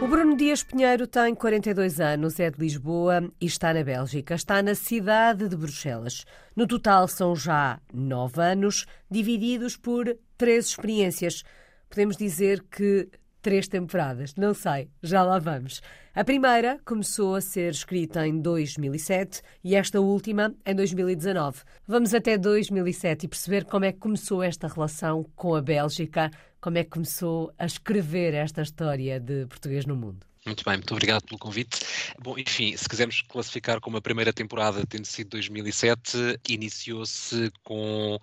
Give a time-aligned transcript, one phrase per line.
[0.00, 4.36] O Bruno Dias Pinheiro tem 42 anos, é de Lisboa e está na Bélgica.
[4.36, 6.24] Está na cidade de Bruxelas.
[6.54, 11.42] No total são já nove anos, divididos por três experiências.
[11.90, 13.08] Podemos dizer que
[13.42, 15.80] três temporadas, não sei, já lá vamos.
[16.14, 21.62] A primeira começou a ser escrita em 2007 e esta última em 2019.
[21.86, 26.30] Vamos até 2007 e perceber como é que começou esta relação com a Bélgica,
[26.60, 30.27] como é que começou a escrever esta história de português no mundo.
[30.46, 31.80] Muito bem, muito obrigado pelo convite.
[32.18, 38.18] Bom, enfim, se quisermos classificar como a primeira temporada, tendo sido 2007, iniciou-se com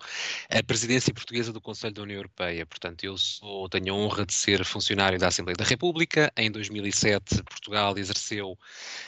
[0.50, 2.66] a presidência portuguesa do Conselho da União Europeia.
[2.66, 6.32] Portanto, eu sou, tenho a honra de ser funcionário da Assembleia da República.
[6.36, 8.58] Em 2007, Portugal exerceu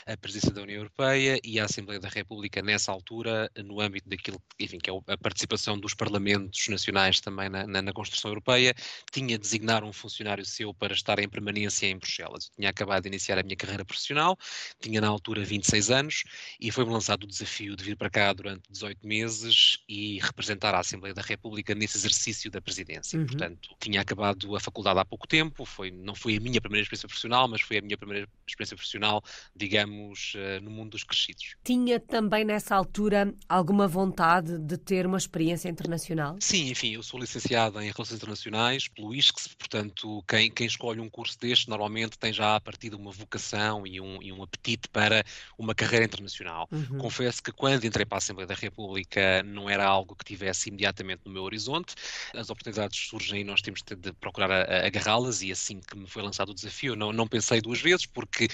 [0.05, 4.41] a presidência da União Europeia e a Assembleia da República, nessa altura, no âmbito daquilo
[4.59, 8.73] enfim, que é a participação dos parlamentos nacionais também na, na, na construção europeia,
[9.11, 12.45] tinha de designar um funcionário seu para estar em permanência em Bruxelas.
[12.45, 14.37] Eu tinha acabado iniciar a minha carreira profissional,
[14.79, 16.23] tinha na altura 26 anos
[16.59, 20.79] e foi-me lançado o desafio de vir para cá durante 18 meses e representar a
[20.79, 23.19] Assembleia da República nesse exercício da presidência.
[23.19, 23.25] Uhum.
[23.25, 27.07] Portanto, tinha acabado a faculdade há pouco tempo, foi, não foi a minha primeira experiência
[27.07, 29.23] profissional, mas foi a minha primeira experiência profissional,
[29.55, 31.55] digamos, uh, no mundo dos crescidos.
[31.63, 36.37] Tinha também nessa altura alguma vontade de ter uma experiência internacional?
[36.39, 41.09] Sim, enfim, eu sou licenciado em Relações Internacionais pelo ISCS, portanto, quem, quem escolhe um
[41.09, 45.23] curso deste normalmente tem já a partir uma vocação e um, e um apetite para
[45.57, 46.67] uma carreira internacional.
[46.71, 46.97] Uhum.
[46.97, 51.21] Confesso que quando entrei para a Assembleia da República não era algo que tivesse imediatamente
[51.25, 51.95] no meu horizonte.
[52.33, 54.49] As oportunidades surgem e nós temos de procurar
[54.85, 58.47] agarrá-las e assim que me foi lançado o desafio não, não pensei duas vezes porque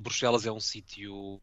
[0.00, 1.40] Bruxelas é um sítio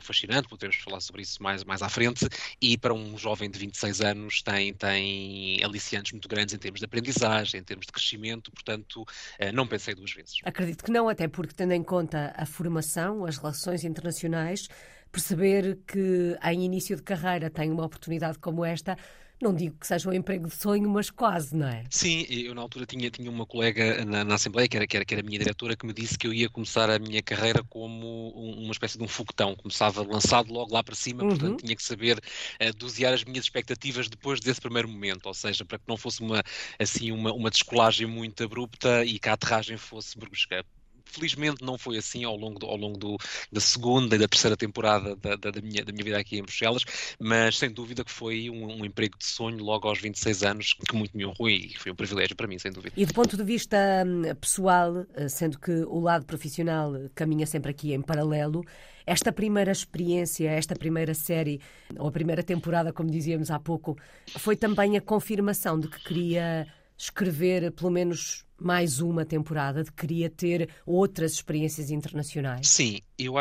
[0.00, 2.26] fascinante, podemos falar sobre isso mais, mais à frente,
[2.60, 6.86] e para um jovem de 26 anos tem, tem aliciantes muito grandes em termos de
[6.86, 9.04] aprendizagem, em termos de crescimento, portanto,
[9.38, 10.36] eh, não pensei duas vezes.
[10.44, 14.68] Acredito que não, até porque tendo em conta a formação, as relações internacionais,
[15.10, 18.96] perceber que em início de carreira tem uma oportunidade como esta
[19.40, 21.84] não digo que seja um emprego de sonho, mas quase, não é?
[21.90, 25.04] Sim, eu na altura tinha, tinha uma colega na, na Assembleia, que era, que, era,
[25.04, 27.62] que era a minha diretora, que me disse que eu ia começar a minha carreira
[27.64, 31.30] como uma espécie de um foguetão, começava lançado logo lá para cima, uhum.
[31.30, 35.64] portanto tinha que saber uh, dosear as minhas expectativas depois desse primeiro momento, ou seja,
[35.64, 36.42] para que não fosse uma,
[36.78, 40.64] assim, uma, uma descolagem muito abrupta e que a aterragem fosse brusca
[41.08, 43.16] Felizmente não foi assim ao longo, do, ao longo do,
[43.50, 46.42] da segunda e da terceira temporada da, da, da, minha, da minha vida aqui em
[46.42, 46.84] Bruxelas,
[47.18, 50.94] mas sem dúvida que foi um, um, emprego de sonho logo aos 26 anos, que
[50.94, 52.94] muito me honrou e foi um privilégio para mim, sem dúvida.
[52.96, 53.76] E do ponto de vista
[54.06, 58.64] hum, pessoal, eh, sendo que o lado profissional caminha sempre aqui em paralelo,
[59.06, 61.60] esta primeira experiência, esta primeira série,
[61.98, 63.96] ou a primeira temporada, como dizíamos há pouco,
[64.36, 66.66] foi também a confirmação de que queria
[66.96, 72.68] escrever pelo menos mais uma temporada, de queria ter outras experiências internacionais?
[72.68, 73.34] Sim, eu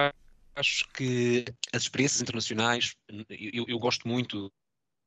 [0.56, 2.96] acho que as experiências internacionais,
[3.30, 4.52] eu, eu gosto muito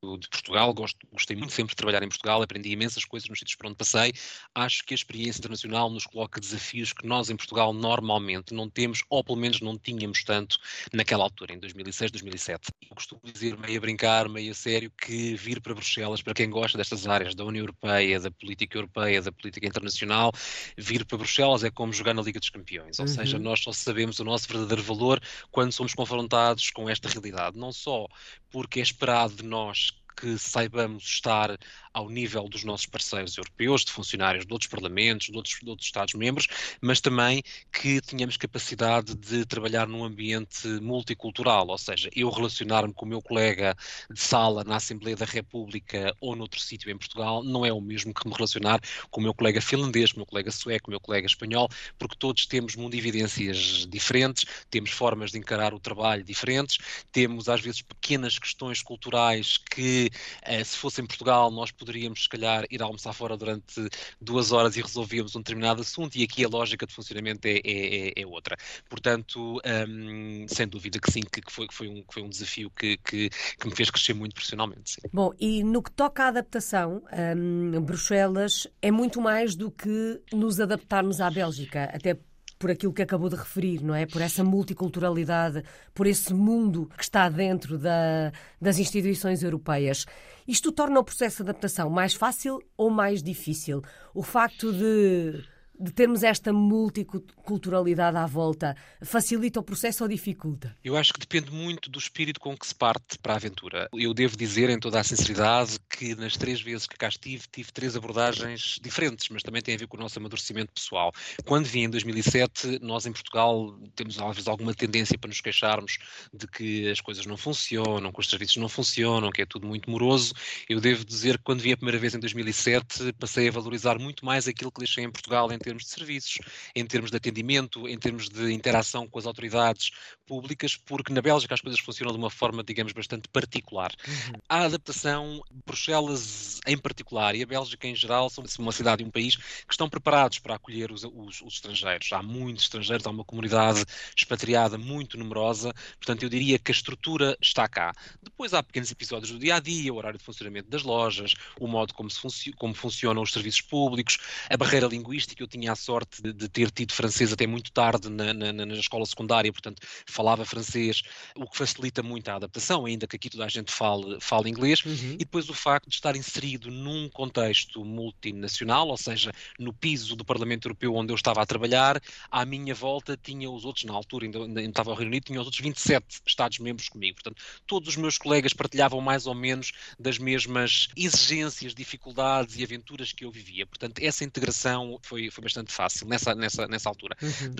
[0.01, 3.55] de Portugal, gosto, gostei muito sempre de trabalhar em Portugal, aprendi imensas coisas nos sítios
[3.55, 4.11] por onde passei.
[4.55, 9.03] Acho que a experiência internacional nos coloca desafios que nós em Portugal normalmente não temos,
[9.09, 10.57] ou pelo menos não tínhamos tanto
[10.91, 12.71] naquela altura, em 2006, 2007.
[12.89, 16.49] Eu costumo dizer, meio a brincar, meio a sério, que vir para Bruxelas, para quem
[16.49, 20.31] gosta destas áreas da União Europeia, da política europeia, da política internacional,
[20.75, 22.97] vir para Bruxelas é como jogar na Liga dos Campeões.
[22.97, 23.13] Ou uhum.
[23.13, 27.55] seja, nós só sabemos o nosso verdadeiro valor quando somos confrontados com esta realidade.
[27.55, 28.07] Não só
[28.49, 31.57] porque é esperado de nós que saibamos estar
[31.93, 36.47] ao nível dos nossos parceiros europeus, de funcionários de outros parlamentos, de outros, outros Estados-membros,
[36.79, 43.05] mas também que tenhamos capacidade de trabalhar num ambiente multicultural, ou seja, eu relacionar-me com
[43.05, 43.75] o meu colega
[44.09, 48.13] de sala na Assembleia da República ou noutro sítio em Portugal não é o mesmo
[48.13, 48.79] que me relacionar
[49.09, 51.69] com o meu colega finlandês, com o meu colega sueco, com o meu colega espanhol,
[51.99, 56.77] porque todos temos mundividências diferentes, temos formas de encarar o trabalho diferentes,
[57.11, 60.00] temos às vezes pequenas questões culturais que,
[60.41, 63.89] eh, se fosse em Portugal, nós poderíamos, se calhar, ir almoçar fora durante
[64.19, 68.07] duas horas e resolvíamos um determinado assunto, e aqui a lógica de funcionamento é, é,
[68.09, 68.55] é, é outra.
[68.89, 72.69] Portanto, um, sem dúvida que sim, que, foi, que, foi, um, que foi um desafio
[72.71, 74.91] que, que, que me fez crescer muito profissionalmente.
[74.91, 75.01] Sim.
[75.11, 77.03] Bom, e no que toca à adaptação,
[77.37, 82.17] um, Bruxelas é muito mais do que nos adaptarmos à Bélgica, até
[82.61, 84.05] por aquilo que acabou de referir, não é?
[84.05, 85.63] Por essa multiculturalidade,
[85.95, 88.31] por esse mundo que está dentro da,
[88.61, 90.05] das instituições europeias.
[90.47, 93.81] Isto torna o processo de adaptação mais fácil ou mais difícil?
[94.13, 95.43] O facto de
[95.81, 100.75] de termos esta multiculturalidade à volta, facilita o processo ou dificulta?
[100.83, 103.89] Eu acho que depende muito do espírito com que se parte para a aventura.
[103.93, 107.71] Eu devo dizer, em toda a sinceridade, que nas três vezes que cá estive, tive
[107.71, 111.11] três abordagens diferentes, mas também tem a ver com o nosso amadurecimento pessoal.
[111.45, 115.97] Quando vim em 2007, nós em Portugal temos às vezes alguma tendência para nos queixarmos
[116.31, 119.89] de que as coisas não funcionam, que os serviços não funcionam, que é tudo muito
[119.89, 120.33] moroso.
[120.69, 124.23] Eu devo dizer que quando vim a primeira vez em 2007, passei a valorizar muito
[124.25, 126.37] mais aquilo que deixei em Portugal em termos de serviços,
[126.75, 129.91] em termos de atendimento, em termos de interação com as autoridades
[130.31, 133.91] públicas, porque na Bélgica as coisas funcionam de uma forma, digamos, bastante particular.
[134.07, 134.39] Uhum.
[134.47, 139.11] A adaptação, Bruxelas em particular e a Bélgica em geral, são uma cidade e um
[139.11, 142.13] país que estão preparados para acolher os, os, os estrangeiros.
[142.13, 143.83] Há muitos estrangeiros, há uma comunidade
[144.15, 147.91] expatriada muito numerosa, portanto eu diria que a estrutura está cá.
[148.23, 151.67] Depois há pequenos episódios do dia a dia, o horário de funcionamento das lojas, o
[151.67, 154.17] modo como, funci como funcionam os serviços públicos,
[154.49, 155.43] a barreira linguística.
[155.43, 158.73] Eu tinha a sorte de, de ter tido francês até muito tarde na, na, na,
[158.75, 159.81] escola secundária, portanto
[160.21, 161.01] falava francês,
[161.35, 164.85] o que facilita muito a adaptação, ainda que aqui toda a gente fale, fale inglês.
[164.85, 165.13] Uhum.
[165.13, 170.23] E depois o facto de estar inserido num contexto multinacional, ou seja, no piso do
[170.23, 174.25] Parlamento Europeu onde eu estava a trabalhar, à minha volta tinha os outros, na altura
[174.25, 177.15] ainda, ainda estava ao Reino Unido, tinha os outros 27 Estados-membros comigo.
[177.15, 183.11] Portanto, todos os meus colegas partilhavam mais ou menos das mesmas exigências, dificuldades e aventuras
[183.11, 183.65] que eu vivia.
[183.65, 187.17] Portanto, essa integração foi, foi bastante fácil nessa, nessa, nessa altura.
[187.21, 187.55] Uhum.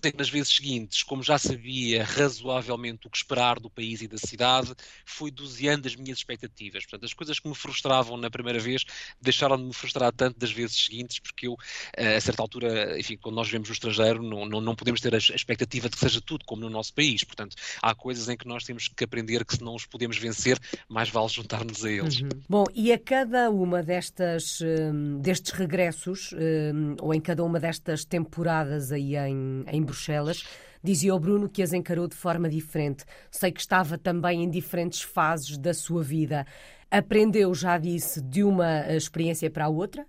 [0.00, 4.18] Que nas vezes seguintes, como já sabia razoavelmente o que esperar do país e da
[4.18, 4.74] cidade,
[5.04, 6.84] fui doseando as minhas expectativas.
[6.84, 8.84] Portanto, as coisas que me frustravam na primeira vez
[9.20, 11.56] deixaram de me frustrar tanto das vezes seguintes, porque eu,
[11.96, 15.14] eh, a certa altura, enfim, quando nós vemos o estrangeiro, não, não, não podemos ter
[15.14, 17.24] a expectativa de que seja tudo como no nosso país.
[17.24, 20.58] Portanto, há coisas em que nós temos que aprender que se não os podemos vencer,
[20.88, 22.20] mais vale juntar-nos a eles.
[22.20, 22.28] Uhum.
[22.48, 28.04] Bom, e a cada uma destas, hum, destes regressos, hum, ou em cada uma destas
[28.04, 30.44] temporadas aí em, em Bruxelas,
[30.82, 33.04] Dizia o Bruno que as encarou de forma diferente.
[33.30, 36.46] Sei que estava também em diferentes fases da sua vida.
[36.90, 40.06] Aprendeu, já disse, de uma experiência para a outra,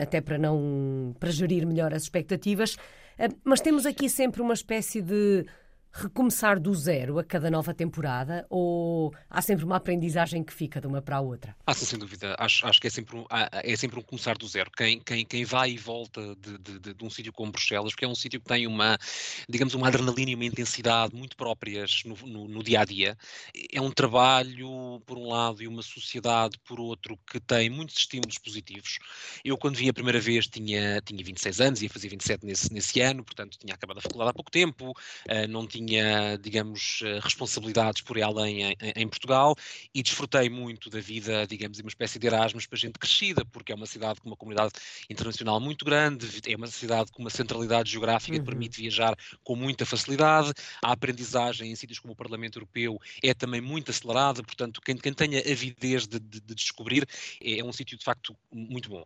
[0.00, 2.76] até para não para gerir melhor as expectativas.
[3.44, 5.44] Mas temos aqui sempre uma espécie de
[5.92, 10.86] recomeçar do zero a cada nova temporada ou há sempre uma aprendizagem que fica de
[10.86, 11.56] uma para a outra?
[11.66, 12.34] Ah, sim, sem dúvida.
[12.38, 14.70] Acho, acho que é sempre, um, é sempre um começar do zero.
[14.70, 18.08] Quem, quem, quem vai e volta de, de, de, um sítio como Bruxelas, porque é
[18.08, 18.98] um sítio que tem uma,
[19.48, 23.16] digamos, uma adrenalina e uma intensidade muito próprias no, no, no dia a dia.
[23.72, 28.38] É um trabalho, por um lado, e uma sociedade, por outro, que tem muitos estímulos
[28.38, 28.98] positivos.
[29.44, 33.00] Eu, quando vim a primeira vez, tinha, tinha 26 anos, ia fazer 27 nesse, nesse
[33.00, 38.02] ano, portanto, tinha acabado a faculdade há pouco tempo, uh, não tinha digamos, eh, responsabilidades
[38.02, 39.54] por aí além em, em, Portugal
[39.94, 43.74] e desfrutei muito da vida, digamos, uma espécie de Erasmus para gente crescida, porque é
[43.74, 44.72] uma cidade com uma comunidade
[45.08, 48.40] internacional muito grande, é uma cidade com uma centralidade geográfica uhum.
[48.40, 50.52] que permite viajar com muita facilidade,
[50.82, 55.12] a aprendizagem em sítios como o Parlamento Europeu é também muito acelerada, portanto, quem, quem
[55.12, 57.06] tenha avidez de, de, de descobrir
[57.40, 59.04] é, é um sítio de facto muito bom.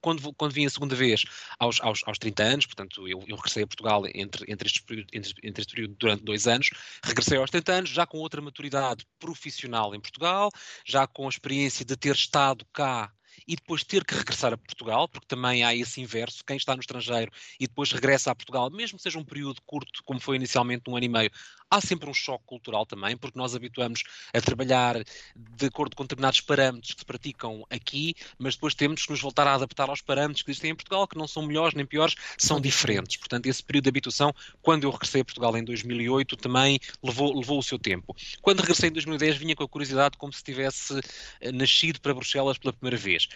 [0.00, 1.24] Quando, quando vim a segunda vez
[1.60, 5.08] aos, aos, aos 30 anos, portanto, eu, eu regressei a Portugal entre, entre, este período,
[5.12, 6.70] entre, entre este período durante dois anos,
[7.04, 10.50] regressei aos 30 anos, já com outra maturidade profissional em Portugal,
[10.84, 13.12] já com a experiência de ter estado cá
[13.46, 16.80] e depois ter que regressar a Portugal, porque também há esse inverso, quem está no
[16.80, 20.88] estrangeiro e depois regressa a Portugal, mesmo que seja um período curto, como foi inicialmente
[20.88, 21.30] um ano e meio,
[21.70, 24.02] há sempre um choque cultural também, porque nós habituamos
[24.34, 24.96] a trabalhar
[25.34, 29.46] de acordo com determinados parâmetros que se praticam aqui, mas depois temos que nos voltar
[29.46, 32.60] a adaptar aos parâmetros que existem em Portugal, que não são melhores nem piores, são
[32.60, 33.16] diferentes.
[33.16, 37.58] Portanto, esse período de habituação, quando eu regressei a Portugal em 2008, também levou, levou
[37.58, 38.14] o seu tempo.
[38.42, 41.00] Quando regressei em 2010, vinha com a curiosidade como se tivesse
[41.40, 43.28] eh, nascido para Bruxelas pela primeira vez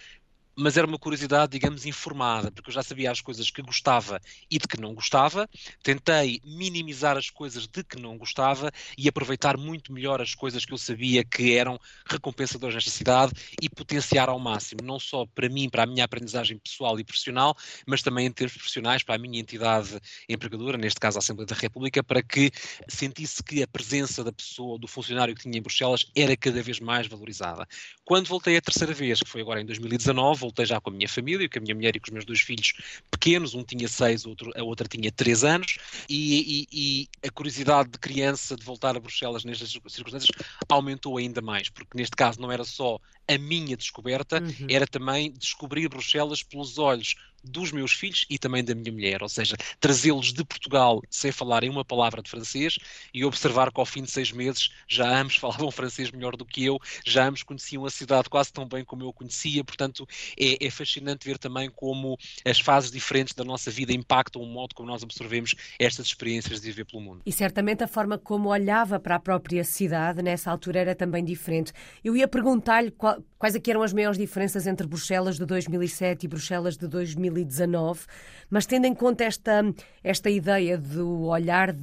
[0.57, 4.19] mas era uma curiosidade, digamos, informada, porque eu já sabia as coisas que gostava
[4.51, 5.47] e de que não gostava,
[5.83, 10.73] tentei minimizar as coisas de que não gostava e aproveitar muito melhor as coisas que
[10.73, 15.69] eu sabia que eram recompensadoras nesta cidade e potenciar ao máximo, não só para mim,
[15.69, 17.55] para a minha aprendizagem pessoal e profissional,
[17.87, 21.55] mas também em termos profissionais para a minha entidade empregadora, neste caso a Assembleia da
[21.55, 22.51] República, para que
[22.89, 26.81] sentisse que a presença da pessoa, do funcionário que tinha em Bruxelas, era cada vez
[26.81, 27.67] mais valorizada.
[28.05, 31.09] Quando voltei a terceira vez, que foi agora em 2019, voltei já com a minha
[31.09, 32.75] família, com a minha mulher e com os meus dois filhos
[33.11, 37.91] pequenos, um tinha seis, outro, a outra tinha três anos, e, e, e, a curiosidade
[37.91, 40.31] de criança de voltar a Bruxelas nestas circunstâncias
[40.69, 44.67] aumentou ainda mais, porque neste caso não era só a minha descoberta, uhum.
[44.69, 47.17] era também descobrir Bruxelas pelos olhos
[47.47, 51.71] dos meus filhos e também da minha mulher, ou seja, trazê-los de Portugal sem falarem
[51.71, 52.79] uma palavra de francês
[53.15, 56.65] e observar que ao fim de seis meses já ambos falavam francês melhor do que
[56.65, 60.07] eu, já ambos conheciam a cidade quase tão bem como eu conhecia, portanto
[60.39, 64.75] é, é fascinante ver também como as fases diferentes da nossa vida impactam o modo
[64.75, 67.23] como nós absorvemos estas experiências de viver pelo mundo.
[67.25, 71.73] E certamente a forma como olhava para a própria cidade nessa altura era também diferente.
[72.05, 72.91] Eu ia perguntar-lhe
[73.39, 78.07] quais é eram as maiores diferenças entre Bruxelas de 2007 e Bruxelas de 2019,
[78.49, 79.63] mas tendo em conta esta,
[80.03, 81.75] esta ideia do olhar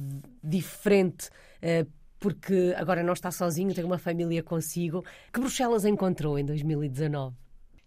[0.42, 1.86] diferente eh,
[2.24, 5.04] porque agora não está sozinho, tem uma família consigo.
[5.30, 7.36] Que Bruxelas encontrou em 2019?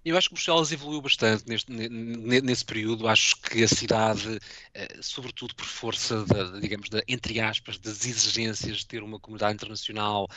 [0.06, 3.08] Eu acho que Bruxelas evoluiu bastante neste, nesse período.
[3.08, 4.40] Acho que a cidade,
[4.74, 9.56] eh, sobretudo por força, da, digamos, da, entre aspas, das exigências de ter uma comunidade
[9.56, 10.28] internacional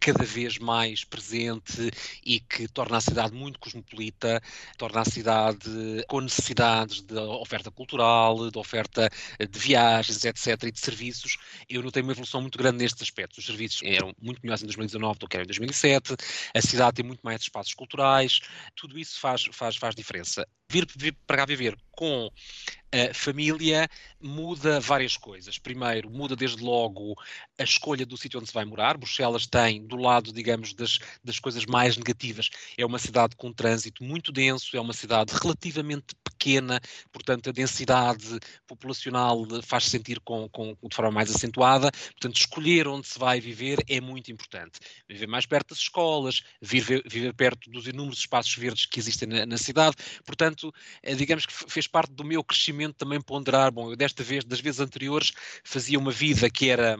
[0.00, 1.90] cada vez mais presente
[2.24, 4.40] e que torna a cidade muito cosmopolita,
[4.78, 5.60] torna a cidade
[6.08, 11.36] com necessidades de oferta cultural, de oferta de viagens, etc., e de serviços.
[11.68, 13.38] Eu notei uma evolução muito grande nestes aspectos.
[13.38, 16.16] Os serviços eram muito melhores em 2019 do que eram em 2007,
[16.54, 18.40] a cidade tem muito mais espaços culturais,
[18.74, 20.46] tudo isso faz, faz, faz diferença.
[20.70, 22.30] Vir, vir para cá viver com
[22.92, 23.88] a família
[24.20, 25.58] muda várias coisas.
[25.58, 27.14] Primeiro, muda desde logo
[27.58, 28.96] a escolha do sítio onde se vai morar.
[28.96, 33.52] Bruxelas tem, do lado, digamos, das, das coisas mais negativas, é uma cidade com um
[33.52, 36.80] trânsito muito denso, é uma cidade relativamente pequena,
[37.12, 41.90] portanto, a densidade populacional faz-se sentir com, com, de forma mais acentuada.
[41.92, 44.80] Portanto, escolher onde se vai viver é muito importante.
[45.08, 49.46] Viver mais perto das escolas, viver, viver perto dos inúmeros espaços verdes que existem na,
[49.46, 49.96] na cidade.
[50.24, 53.70] Portanto, eh, digamos que fez parte do meu crescimento também ponderar.
[53.70, 55.32] Bom, eu desta vez, das vezes anteriores,
[55.64, 56.98] fazia uma vida que era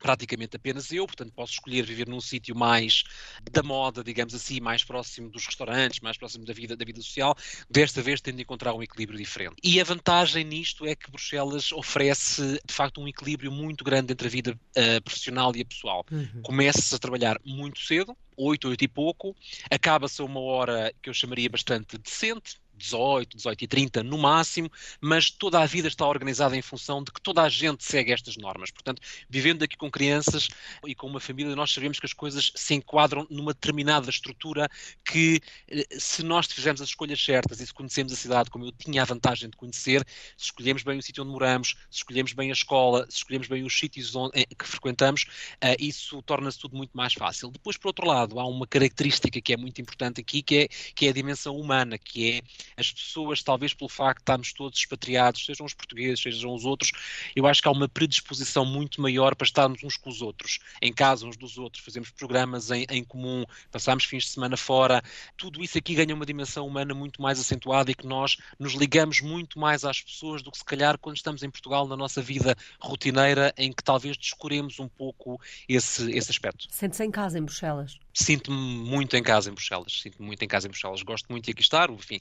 [0.00, 3.04] praticamente apenas eu, portanto posso escolher viver num sítio mais
[3.52, 7.36] da moda, digamos assim, mais próximo dos restaurantes, mais próximo da vida, da vida social,
[7.68, 9.56] desta vez tendo de encontrar um equilíbrio diferente.
[9.62, 14.26] E a vantagem nisto é que Bruxelas oferece, de facto, um equilíbrio muito grande entre
[14.26, 16.04] a vida uh, profissional e a pessoal.
[16.10, 16.42] Uhum.
[16.42, 19.36] Começa-se a trabalhar muito cedo, 8, 8 e pouco,
[19.70, 24.70] acaba-se a uma hora que eu chamaria bastante decente, 18, 18 e 30 no máximo,
[25.00, 28.36] mas toda a vida está organizada em função de que toda a gente segue estas
[28.36, 28.70] normas.
[28.70, 30.48] Portanto, vivendo aqui com crianças
[30.86, 34.68] e com uma família, nós sabemos que as coisas se enquadram numa determinada estrutura
[35.04, 38.72] que, eh, se nós fizermos as escolhas certas e se conhecemos a cidade como eu
[38.72, 40.04] tinha a vantagem de conhecer,
[40.36, 43.62] se escolhemos bem o sítio onde moramos, se escolhemos bem a escola, se escolhemos bem
[43.62, 45.24] os sítios onde, que frequentamos,
[45.62, 47.50] uh, isso torna-se tudo muito mais fácil.
[47.50, 51.06] Depois, por outro lado, há uma característica que é muito importante aqui, que é, que
[51.06, 52.42] é a dimensão humana, que é
[52.76, 56.92] as pessoas, talvez pelo facto de estarmos todos expatriados, sejam os portugueses, sejam os outros,
[57.34, 60.92] eu acho que há uma predisposição muito maior para estarmos uns com os outros, em
[60.92, 65.02] casa uns dos outros, fazemos programas em, em comum, passamos fins de semana fora,
[65.36, 69.20] tudo isso aqui ganha uma dimensão humana muito mais acentuada e que nós nos ligamos
[69.20, 72.56] muito mais às pessoas do que se calhar quando estamos em Portugal na nossa vida
[72.80, 76.66] rotineira, em que talvez descuremos um pouco esse, esse aspecto.
[76.70, 77.98] Sente-se em casa em Bruxelas?
[78.12, 81.52] Sinto-me muito em casa em Bruxelas, sinto-me muito em casa em Bruxelas, gosto muito de
[81.52, 82.18] aqui estar, enfim,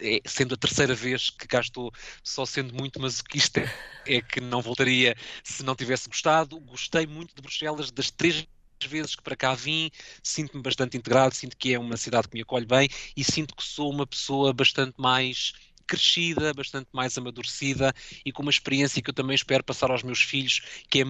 [0.00, 3.60] é, sendo a terceira vez que cá estou, só sendo muito masoquista,
[4.06, 6.60] é que não voltaria se não tivesse gostado.
[6.60, 8.46] Gostei muito de Bruxelas das três
[8.86, 9.90] vezes que para cá vim,
[10.22, 13.64] sinto-me bastante integrado, sinto que é uma cidade que me acolhe bem e sinto que
[13.64, 15.52] sou uma pessoa bastante mais
[15.86, 20.20] crescida, bastante mais amadurecida e com uma experiência que eu também espero passar aos meus
[20.20, 21.04] filhos, que é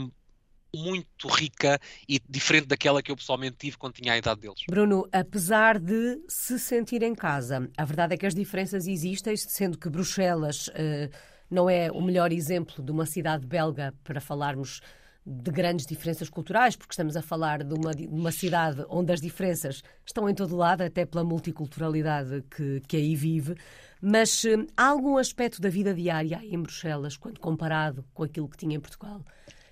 [0.75, 4.65] muito rica e diferente daquela que eu pessoalmente tive quando tinha a idade deles.
[4.69, 9.79] Bruno, apesar de se sentir em casa, a verdade é que as diferenças existem, sendo
[9.79, 11.11] que Bruxelas uh,
[11.51, 14.81] não é o melhor exemplo de uma cidade belga para falarmos
[15.27, 19.21] de grandes diferenças culturais, porque estamos a falar de uma, de uma cidade onde as
[19.21, 23.55] diferenças estão em todo lado, até pela multiculturalidade que, que aí vive.
[24.03, 28.59] Mas uh, há algum aspecto da vida diária em Bruxelas, quando comparado com aquilo que
[28.59, 29.25] tinha em Portugal,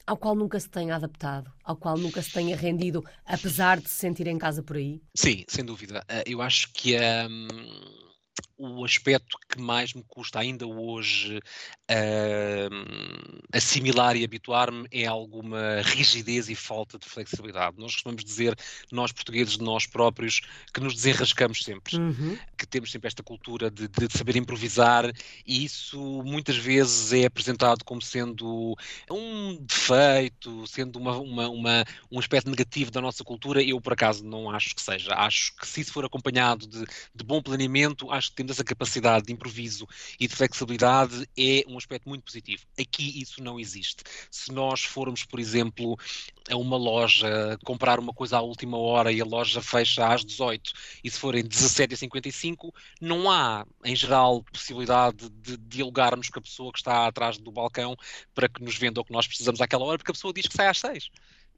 [0.06, 3.96] ao qual nunca se tenha adaptado, ao qual nunca se tenha rendido, apesar de se
[3.96, 5.00] sentir em casa por aí?
[5.14, 6.04] Sim, sem dúvida.
[6.08, 7.48] Eh, eu acho que um,
[8.56, 16.48] o aspecto que mais me custa ainda hoje uh, assimilar e habituar-me é alguma rigidez
[16.48, 17.76] e falta de flexibilidade.
[17.78, 18.56] Nós costumamos dizer,
[18.90, 20.40] nós portugueses, nós próprios,
[20.72, 22.38] que nos desenrascamos sempre, uhum.
[22.56, 25.10] que temos sempre esta cultura de, de, saber improvisar
[25.46, 28.76] e isso muitas vezes é apresentado como sendo
[29.10, 33.62] um defeito, sendo uma, uma, uma, um aspecto negativo da nossa cultura.
[33.62, 35.14] Eu, por acaso, não acho que seja.
[35.14, 39.26] Acho que se isso for acompanhado de, de bom planeamento, acho que temos essa capacidade
[39.26, 39.86] de improviso
[40.18, 42.64] e de flexibilidade é um aspecto muito positivo.
[42.78, 44.02] Aqui isso não existe.
[44.30, 45.96] Se nós formos, por exemplo,
[46.50, 50.72] a uma loja comprar uma coisa à última hora e a loja fecha às 18
[51.04, 56.78] e se forem 17h55, não há, em geral, possibilidade de dialogarmos com a pessoa que
[56.78, 57.96] está atrás do balcão
[58.34, 60.56] para que nos venda o que nós precisamos àquela hora, porque a pessoa diz que
[60.56, 61.10] sai às 6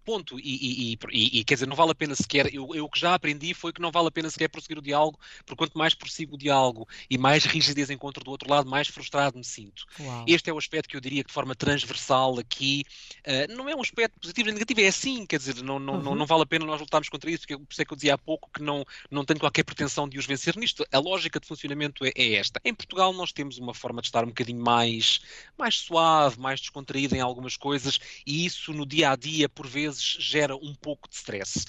[0.04, 0.38] ponto.
[0.38, 2.52] E, e, e, e, quer dizer, não vale a pena sequer.
[2.54, 5.18] Eu, eu que já aprendi foi que não vale a pena sequer prosseguir o diálogo,
[5.44, 9.38] porque quanto mais prossigo o diálogo e mais rigidez encontro do outro lado, mais frustrado
[9.38, 9.86] me sinto.
[10.00, 10.24] Uau.
[10.26, 12.84] Este é o aspecto que eu diria que de forma transversal aqui
[13.26, 16.02] uh, não é um aspecto positivo nem negativo, é assim, quer dizer, não, não, uhum.
[16.02, 17.96] não, não, vale a pena nós lutarmos contra isso, porque por isso é que eu
[17.96, 20.84] dizia há pouco que não, não tenho qualquer pretensão de os vencer nisto.
[20.92, 22.60] A lógica de funcionamento é, é esta.
[22.64, 25.20] Em Portugal nós temos uma forma de estar um bocadinho mais,
[25.56, 29.93] mais suave, mais descontraída em algumas coisas, e isso no dia a dia, por vezes,
[30.00, 31.64] gera um pouco de stress.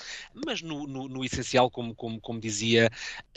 [0.46, 2.90] Mas no, no, no essencial, como, como, como dizia,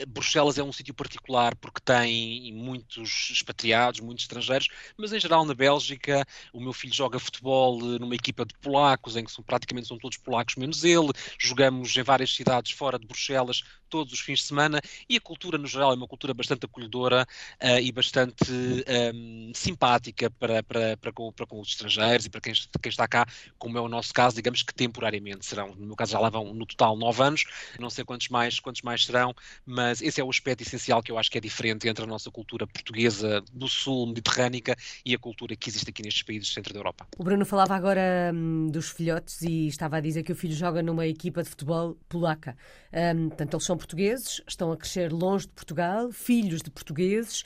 [0.08, 5.54] Bruxelas é um sítio particular porque tem muitos expatriados, muitos estrangeiros, mas em geral na
[5.54, 9.98] Bélgica o meu filho joga futebol numa equipa de polacos, em que são, praticamente são
[9.98, 14.46] todos polacos menos ele, jogamos em várias cidades fora de Bruxelas todos os fins de
[14.46, 17.26] semana e a cultura no geral é uma cultura bastante acolhedora
[17.62, 22.30] uh, e bastante um, ehm, simpática para, para, para, com, para com os estrangeiros e
[22.30, 23.26] para quem, quem está cá,
[23.58, 26.54] como é o nosso caso, digamos que temporariamente serão, no meu caso já lá vão
[26.54, 27.44] no total nove anos,
[27.78, 31.18] não sei quantos mais, quantos mais serão, mas esse é o aspecto essencial que eu
[31.18, 35.56] acho que é diferente entre a nossa cultura portuguesa do sul mediterrânica e a cultura
[35.56, 37.06] que existe aqui nestes países do centro da Europa.
[37.16, 40.82] O Bruno falava agora hum, dos filhotes e estava a dizer que o filho joga
[40.82, 42.56] numa equipa de futebol polaca.
[42.92, 47.44] Um, portanto, eles são portugueses, estão a crescer longe de Portugal, filhos de portugueses,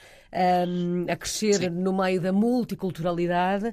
[0.66, 1.70] um, a crescer Sim.
[1.70, 3.70] no meio da multiculturalidade.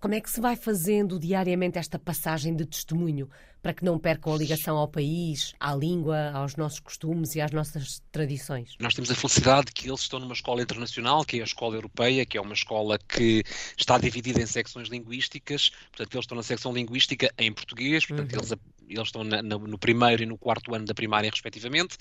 [0.00, 3.28] Como é que se vai fazendo diariamente esta passagem de testemunho
[3.66, 7.50] para que não percam a ligação ao país, à língua, aos nossos costumes e às
[7.50, 8.76] nossas tradições?
[8.78, 12.24] Nós temos a felicidade que eles estão numa escola internacional, que é a escola europeia,
[12.24, 13.42] que é uma escola que
[13.76, 18.38] está dividida em secções linguísticas, portanto, eles estão na secção linguística em português, portanto, uhum.
[18.38, 18.52] eles
[18.88, 21.96] eles estão na, no primeiro e no quarto ano da primária, respectivamente,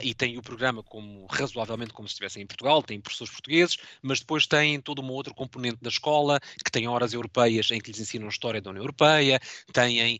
[0.00, 4.20] e têm o programa como razoavelmente como se estivessem em Portugal, têm professores portugueses, mas
[4.20, 8.00] depois têm toda uma outra componente da escola, que tem horas europeias em que lhes
[8.00, 9.40] ensinam a história da União Europeia,
[9.72, 10.18] têm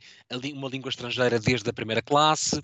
[0.54, 2.60] uma língua estrangeira desde a primeira classe,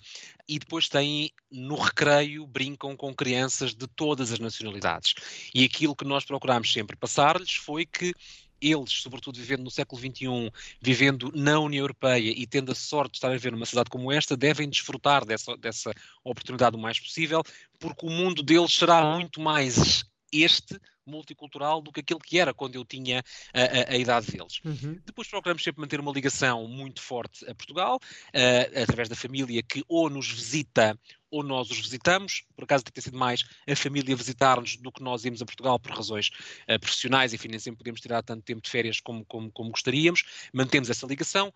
[0.49, 5.15] e depois têm no recreio, brincam com crianças de todas as nacionalidades.
[5.55, 8.15] E aquilo que nós procurámos sempre passar-lhes foi que
[8.61, 13.17] eles, sobretudo vivendo no século XXI, vivendo na União Europeia e tendo a sorte de
[13.19, 15.93] estar a viver numa cidade como esta, devem desfrutar dessa, dessa
[16.25, 17.43] oportunidade o mais possível,
[17.79, 22.75] porque o mundo deles será muito mais este multicultural do que aquele que era quando
[22.75, 24.61] eu tinha a, a, a idade deles.
[24.65, 25.01] Uhum.
[25.05, 29.85] Depois procuramos sempre manter uma ligação muito forte a Portugal, uh, através da família que
[29.89, 30.99] ou nos visita
[31.31, 35.25] ou nós os visitamos, por acaso tem sido mais a família visitar-nos do que nós
[35.25, 36.31] irmos a Portugal por razões
[36.69, 40.25] uh, profissionais, enfim, nem sempre podemos tirar tanto tempo de férias como, como, como gostaríamos,
[40.53, 41.53] mantemos essa ligação,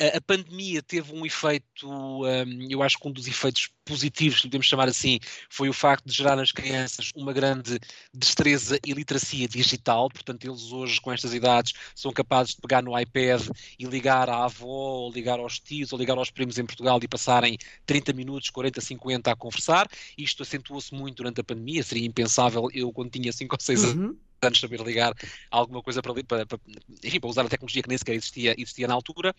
[0.00, 4.88] a, pandemia teve um efeito, um, eu acho que um dos efeitos positivos, podemos chamar
[4.88, 7.78] assim, foi o facto de gerar nas crianças uma grande
[8.12, 10.08] destreza e literacia digital.
[10.08, 13.42] Portanto, eles hoje, com estas idades, são capazes de pegar no iPad
[13.78, 17.08] e ligar à avó, ou ligar aos tios, ou ligar aos primos em Portugal e
[17.08, 19.88] passarem 30 minutos, 40, 50 a conversar.
[20.18, 21.82] Isto acentuou-se muito durante a pandemia.
[21.82, 23.94] Seria impensável eu, quando tinha 5 ou 6 anos.
[23.94, 25.14] Uhum anos saber ligar
[25.50, 26.58] alguma coisa para, para, para,
[27.02, 29.34] enfim, para usar a tecnologia que nem sequer existia, existia na altura,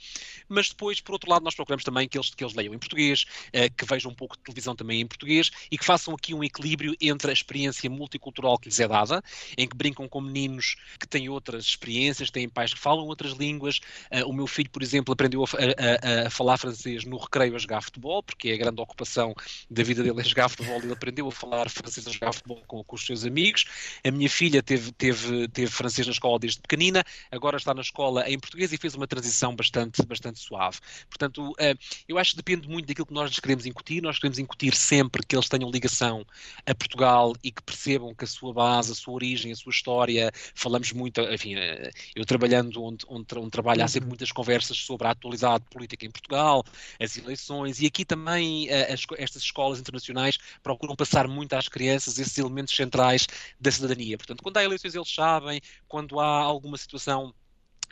[0.48, 3.26] mas depois, por outro lado, nós procuramos também que eles, que eles leiam em português,
[3.50, 6.44] uh, que vejam um pouco de televisão também em português e que façam aqui um
[6.44, 9.22] equilíbrio entre a experiência multicultural que lhes é dada,
[9.58, 13.80] em que brincam com meninos que têm outras experiências, têm pais que falam outras línguas.
[14.12, 17.60] Uh, o meu filho, por exemplo, aprendeu a, a, a, falar francês no recreio a
[17.60, 19.36] jogar futebol, porque é a grande ocupação
[19.70, 22.84] da vida dele é jogar futebol, ele aprendeu a falar francês a jogar futebol com,
[22.84, 23.66] com os seus amigos.
[24.04, 28.28] A minha filha teve teve, teve francês na escola desde pequenina, agora está na escola
[28.30, 30.80] em português e fez uma transição bastante, bastante suave.
[31.10, 31.76] Portanto, eh,
[32.08, 34.02] eu acho que depende muito daquilo que nós lhes queremos incutir.
[34.02, 36.26] Nós queremos incutir sempre que eles tenham ligação
[36.66, 40.32] a Portugal e que percebam que a sua base, a sua origem, a sua história,
[40.54, 44.10] falamos muito, enfim, eh, eu trabalhando onde, onde, onde trabalho, há sempre uhum.
[44.10, 46.64] muitas conversas sobre a atualidade política em Portugal,
[47.00, 52.18] as eleições, e aqui também eh, as, estas escolas internacionais procuram passar muito às crianças
[52.20, 53.28] esses elementos centrais
[53.60, 54.18] da cidadania.
[54.18, 57.34] Portanto, quando há eleições eles sabem, quando há alguma situação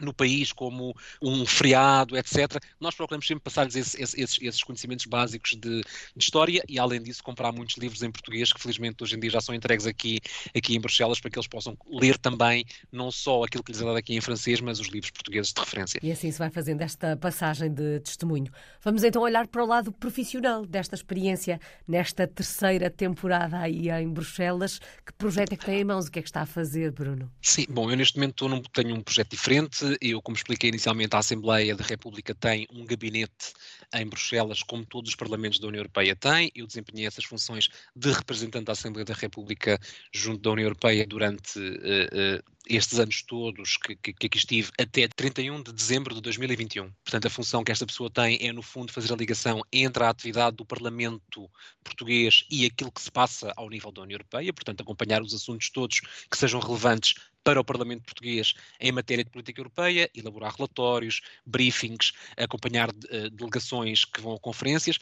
[0.02, 2.62] no país como um feriado, etc.
[2.80, 5.84] Nós procuramos sempre passar-lhes esse, esses, esses, conhecimentos básicos de, de,
[6.18, 9.42] história e, além disso, comprar muitos livros em português que, felizmente, hoje em dia já
[9.42, 10.20] são entregues aqui,
[10.56, 13.86] aqui em Bruxelas para que eles possam ler também não só aquilo que lhes é
[13.86, 16.00] dado aqui em francês, mas os livros portugueses de referência.
[16.02, 18.52] E assim se vai fazendo esta passagem de testemunho.
[18.82, 24.80] Vamos então olhar para o lado profissional desta experiência nesta terceira temporada aí em Bruxelas.
[25.06, 26.08] Que projeto é que tem em mãos?
[26.08, 27.32] O que é que está a fazer, Bruno?
[27.42, 31.76] Sim, bom, eu neste momento tenho um projeto diferente eu, como expliquei inicialmente, a Assembleia
[31.76, 33.54] da República tem um gabinete
[33.94, 36.52] em Bruxelas, como todos os parlamentos da União Europeia têm.
[36.56, 39.80] Eu desempenhei essas funções de representante da Assembleia da República
[40.14, 44.72] junto da União Europeia durante uh, uh, estes anos todos que, que, que, aqui estive
[44.80, 46.92] até 31 de dezembro de 2021.
[47.04, 50.10] Portanto, a função que esta pessoa tem é, no fundo, fazer a ligação entre a
[50.10, 51.50] atividade do Parlamento
[51.84, 55.70] português e aquilo que se passa ao nível da União Europeia, portanto, acompanhar os assuntos
[55.70, 61.22] todos que sejam relevantes para o Parlamento português em matéria de política europeia, elaborar relatórios,
[61.46, 64.96] briefings, acompanhar uh, delegações que vão a conferências.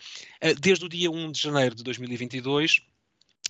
[0.43, 2.81] Uh, desde o dia 1 de janeiro de 2022,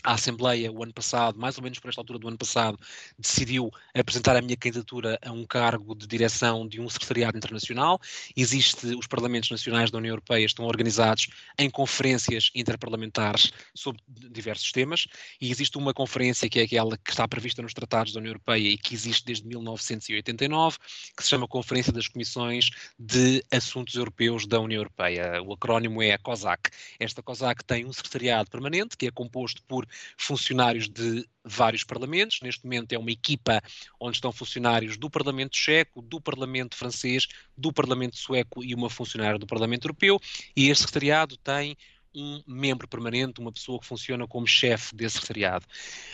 [0.04, 2.78] a Assembleia, o ano passado, mais ou menos por esta altura do ano passado,
[3.18, 8.00] decidiu apresentar a minha candidatura a um cargo de direção de um secretariado internacional.
[8.36, 15.08] Existe, os Parlamentos Nacionais da União Europeia estão organizados em conferências interparlamentares sobre diversos temas,
[15.40, 18.70] e existe uma conferência que é aquela que está prevista nos tratados da União Europeia
[18.70, 20.78] e que existe desde 1989,
[21.16, 25.42] que se chama Conferência das Comissões de Assuntos Europeus da União Europeia.
[25.44, 26.70] O acrónimo é COSAC.
[27.00, 29.86] Esta COSAC tem um secretariado permanente, que é composto por
[30.18, 32.40] funcionários de vários parlamentos.
[32.42, 33.62] Neste momento é uma equipa
[34.00, 37.28] onde estão funcionários do Parlamento Checo, do Parlamento Francês,
[37.58, 40.20] do Parlamento Sueco e uma funcionária do Parlamento Europeu.
[40.56, 41.78] E este secretariado tem
[42.14, 45.66] um membro permanente, uma pessoa que funciona como chefe desse secretariado.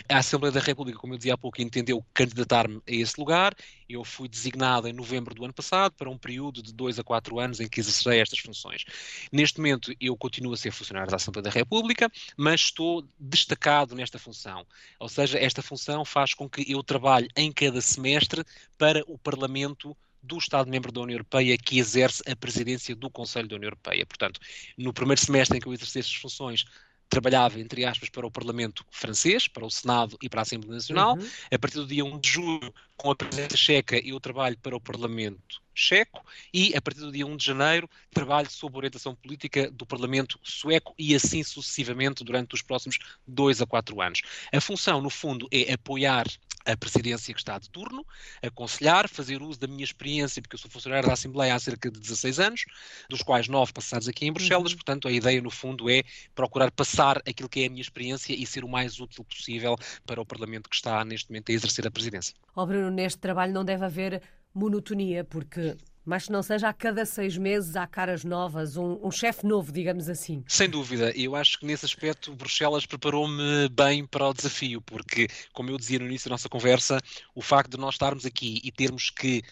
[0.08, 3.54] A Assembleia da República, como eu dizia há pouco, entendeu candidatar-me a esse lugar.
[3.88, 7.38] Eu fui designado em novembro do ano passado para um período de dois a quatro
[7.38, 8.84] anos em que exercerei estas funções.
[9.32, 14.18] Neste momento, eu continuo a ser funcionário da Assembleia da República, mas estou destacado nesta
[14.18, 14.66] função.
[14.98, 18.44] Ou seja, esta função faz com que eu trabalhe em cada semestre
[18.76, 23.56] para o Parlamento do Estado-membro da União Europeia que exerce a presidência do Conselho da
[23.56, 24.04] União Europeia.
[24.06, 24.40] Portanto,
[24.76, 26.64] no primeiro semestre em que eu exerci estas funções,
[27.08, 31.16] trabalhava, entre aspas, para o Parlamento francês, para o Senado e para a Assembleia Nacional.
[31.16, 31.28] Uhum.
[31.50, 34.80] A partir do dia 1 de julho, com a presidência checa, eu trabalho para o
[34.80, 39.86] Parlamento checo e, a partir do dia 1 de janeiro, trabalho sob orientação política do
[39.86, 44.20] Parlamento sueco e assim sucessivamente durante os próximos dois a quatro anos.
[44.52, 46.26] A função, no fundo, é apoiar
[46.68, 48.06] a presidência que está de turno,
[48.42, 51.98] aconselhar, fazer uso da minha experiência, porque eu sou funcionário da Assembleia há cerca de
[51.98, 52.64] 16 anos,
[53.08, 54.76] dos quais nove passados aqui em Bruxelas, uhum.
[54.76, 56.02] portanto a ideia no fundo é
[56.34, 60.20] procurar passar aquilo que é a minha experiência e ser o mais útil possível para
[60.20, 62.34] o Parlamento que está neste momento a exercer a presidência.
[62.54, 64.22] Ó oh Bruno, neste trabalho não deve haver
[64.54, 65.76] monotonia, porque
[66.08, 69.70] mas que não seja a cada seis meses há caras novas, um, um chefe novo,
[69.70, 70.42] digamos assim.
[70.48, 75.68] Sem dúvida, eu acho que nesse aspecto Bruxelas preparou-me bem para o desafio, porque, como
[75.68, 76.98] eu dizia no início da nossa conversa,
[77.34, 79.42] o facto de nós estarmos aqui e termos que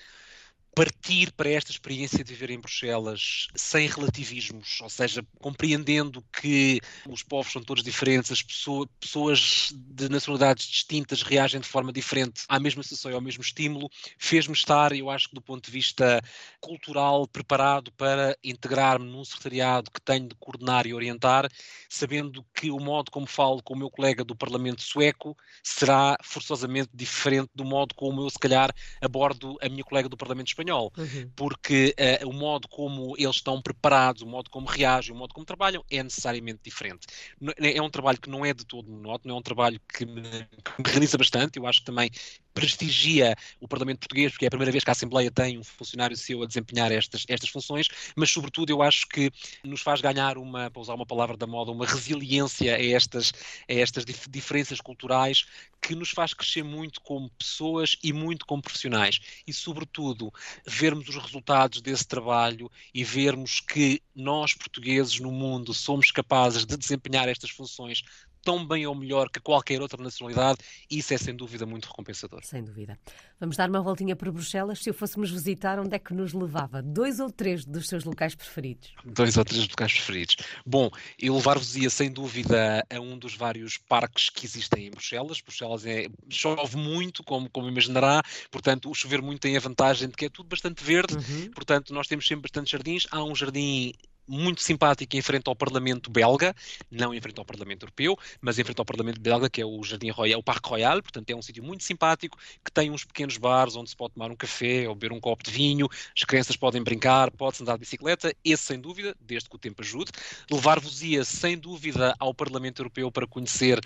[0.76, 7.22] partir para esta experiência de viver em Bruxelas sem relativismos, ou seja, compreendendo que os
[7.22, 12.60] povos são todos diferentes, as pessoas, pessoas de nacionalidades distintas reagem de forma diferente à
[12.60, 16.20] mesma situação e ao mesmo estímulo, fez-me estar, eu acho que do ponto de vista
[16.60, 21.48] cultural, preparado para integrar-me num secretariado que tenho de coordenar e orientar,
[21.88, 26.90] sabendo que o modo como falo com o meu colega do Parlamento sueco será forçosamente
[26.92, 30.92] diferente do modo como eu, se calhar, abordo a minha colega do Parlamento espanhol espanhol,
[30.96, 31.30] uhum.
[31.36, 35.46] porque uh, o modo como eles estão preparados, o modo como reagem, o modo como
[35.46, 37.06] trabalham é necessariamente diferente.
[37.58, 40.82] É um trabalho que não é de todo monótono, é um trabalho que me, que
[40.82, 41.58] me realiza bastante.
[41.58, 42.10] Eu acho que também
[42.56, 46.16] prestigia o Parlamento Português, porque é a primeira vez que a Assembleia tem um funcionário
[46.16, 49.30] seu a desempenhar estas, estas funções, mas sobretudo eu acho que
[49.62, 53.32] nos faz ganhar uma, para usar uma palavra da moda, uma resiliência a estas,
[53.68, 55.44] a estas dif diferenças culturais
[55.82, 59.20] que nos faz crescer muito como pessoas e muito como profissionais.
[59.46, 60.32] E, sobretudo,
[60.66, 66.76] vermos os resultados desse trabalho e vermos que nós, portugueses, no mundo, somos capazes de
[66.76, 68.02] desempenhar estas funções
[68.46, 72.44] tão bem ou melhor que qualquer outra nacionalidade, isso é sem dúvida muito recompensador.
[72.44, 72.96] Sem dúvida.
[73.40, 74.78] Vamos dar uma voltinha para Bruxelas.
[74.78, 76.80] Se o fôssemos visitar, onde é que nos levava?
[76.80, 78.94] Dois ou três dos seus locais preferidos?
[79.04, 80.36] Dois ou três locais preferidos.
[80.64, 85.40] Bom, eu levar-vos-ia sem dúvida a um dos vários parques que existem em Bruxelas.
[85.40, 90.14] Bruxelas é, chove muito, como, como imaginará, portanto, o chover muito tem a vantagem de
[90.14, 91.50] que é tudo bastante verde, uhum.
[91.50, 93.08] portanto, nós temos sempre bastante jardins.
[93.10, 93.92] Há um jardim
[94.26, 96.54] muito simpático em frente ao Parlamento belga,
[96.90, 99.82] não em frente ao Parlamento europeu, mas em frente ao Parlamento belga, que é o
[99.82, 103.36] Jardim Royal, o Parque Royal, portanto é um sítio muito simpático, que tem uns pequenos
[103.36, 106.56] bares onde se pode tomar um café ou beber um copo de vinho, as crianças
[106.56, 110.10] podem brincar, pode-se andar de bicicleta, esse sem dúvida, desde que o tempo ajude.
[110.50, 113.80] Levar-vos-ia sem dúvida ao Parlamento Europeu para conhecer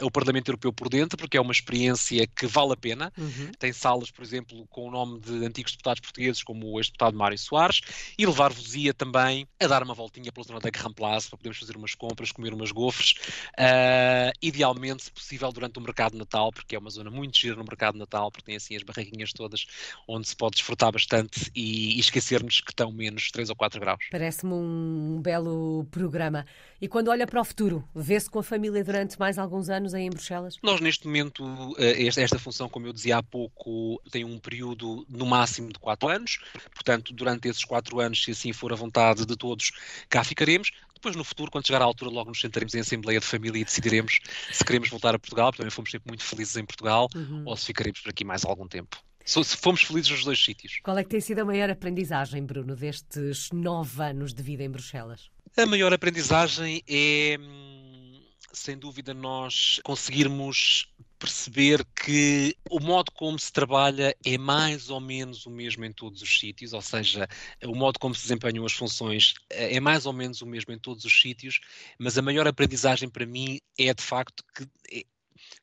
[0.00, 3.12] o Parlamento Europeu por dentro, porque é uma experiência que vale a pena.
[3.18, 3.50] Uhum.
[3.58, 7.38] Tem salas, por exemplo, com o nome de antigos deputados portugueses, como o ex-deputado Mário
[7.38, 7.80] Soares,
[8.18, 11.76] e levar-vos-ia também a dar uma voltinha pela zona da Grand Place para podermos fazer
[11.76, 13.14] umas compras, comer umas gofres,
[13.58, 17.56] uh, idealmente, se possível, durante o mercado de Natal, porque é uma zona muito gira
[17.56, 19.66] no mercado de Natal, porque tem assim as barraquinhas todas
[20.06, 24.04] onde se pode desfrutar bastante e, e esquecermos que estão menos 3 ou 4 graus.
[24.10, 26.46] Parece-me um belo programa.
[26.80, 30.04] E quando olha para o futuro, vê-se com a família durante mais alguns anos aí
[30.04, 30.56] em Bruxelas?
[30.62, 31.44] Nós, neste momento,
[31.78, 35.78] eh, esta, esta função, como eu dizia há pouco, tem um período no máximo de
[35.78, 36.38] 4 anos.
[36.74, 39.69] Portanto, durante esses 4 anos, se assim for a vontade de todos,
[40.08, 40.70] cá ficaremos.
[40.94, 43.64] Depois, no futuro, quando chegar à altura, logo nos sentaremos em Assembleia de Família e
[43.64, 44.20] decidiremos
[44.52, 47.42] se queremos voltar a Portugal, porque também fomos sempre muito felizes em Portugal, uhum.
[47.46, 48.98] ou se ficaremos por aqui mais algum tempo.
[49.24, 50.80] Se fomos felizes nos dois sítios.
[50.82, 54.70] Qual é que tem sido a maior aprendizagem, Bruno, destes nove anos de vida em
[54.70, 55.30] Bruxelas?
[55.56, 58.20] A maior aprendizagem é, hum,
[58.52, 60.88] sem dúvida, nós conseguirmos
[61.20, 66.22] perceber que o modo como se trabalha é mais ou menos o mesmo em todos
[66.22, 67.28] os sítios, ou seja,
[67.62, 70.78] o modo como se desempenham as funções eh, é mais ou menos o mesmo em
[70.78, 71.60] todos os sítios,
[71.98, 75.04] mas a maior aprendizagem para mim é de facto que, é,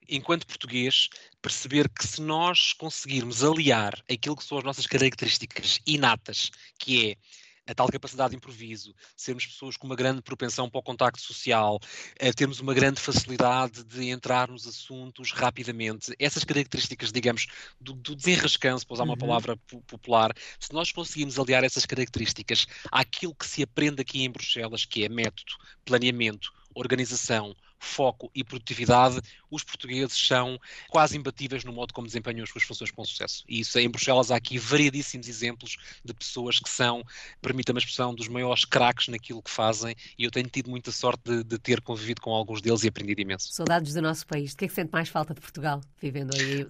[0.08, 1.10] enquanto português,
[1.42, 7.16] perceber que se nós conseguirmos aliar aquilo que são as nossas características inatas, que é
[7.68, 11.80] a tal capacidade de improviso, sermos pessoas com uma grande propensão para o contacto social,
[12.36, 17.48] termos uma grande facilidade de entrar nos assuntos rapidamente, essas características, digamos,
[17.80, 19.20] do, do desenrascanço, para usar uma uhum.
[19.20, 24.86] palavra popular, se nós conseguimos aliar essas características àquilo que se aprende aqui em Bruxelas,
[24.86, 25.52] que é método,
[25.84, 30.60] planeamento, organização, foco e produtividade, os portugueses são
[30.90, 33.44] quase imbatíveis no modo como desempenham as suas funções com sucesso.
[33.48, 37.04] E isso, em Bruxelas há aqui variedíssimos exemplos de pessoas que são,
[37.42, 41.24] permita-me a expressão, dos maiores craques naquilo que fazem e eu tenho tido muita sorte
[41.24, 43.54] de, de, ter convivido com alguns deles e aprendido imenso.
[43.54, 44.52] Saudades do nosso país.
[44.52, 46.66] De que é que sente mais falta de Portugal, vivendo aí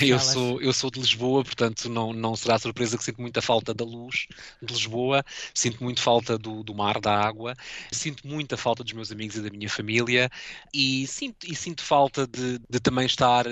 [0.08, 3.74] eu sou Eu sou de Lisboa, portanto não, não será surpresa que sinto muita falta
[3.74, 4.26] da luz
[4.62, 7.56] de Lisboa, sinto muito falta do, do mar, da água,
[7.92, 10.30] sinto muita falta dos meus amigos e da minha família
[10.72, 13.50] e sinto, e sinto falta de, de também estar uh,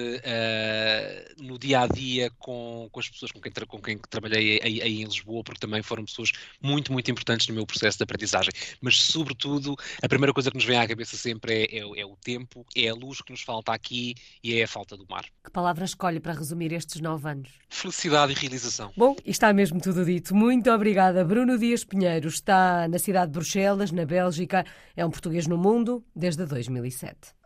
[1.38, 5.02] no dia a dia com, com as pessoas com quem, com quem trabalhei aí, aí,
[5.02, 6.30] em Lisboa, porque também foram pessoas
[6.62, 8.52] muito, muito importantes no meu processo de aprendizagem.
[8.80, 12.16] Mas, sobretudo, a primeira coisa que nos vem à cabeça sempre é, é, é o
[12.16, 15.24] tempo, é a luz que nos falta aqui e é a falta do mar.
[15.44, 17.50] Que palavra escolhe para resumir estes nove anos?
[17.68, 18.92] Felicidade e realização.
[18.96, 20.34] Bom, está mesmo tudo dito.
[20.34, 21.24] Muito obrigada.
[21.24, 24.64] Bruno Dias Pinheiro está na cidade de Bruxelas, na Bélgica.
[24.96, 26.42] É um português no mundo desde
[26.90, 27.37] 2007.